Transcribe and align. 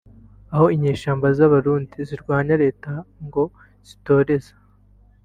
aho 0.53 0.65
inyeshyamba 0.75 1.27
z’abarundi 1.37 1.97
zirwanya 2.09 2.53
Leta 2.63 2.91
ngo 3.25 3.43
zitoreza 3.87 4.53